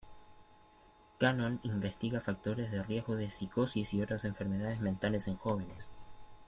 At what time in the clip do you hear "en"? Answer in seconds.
5.27-5.37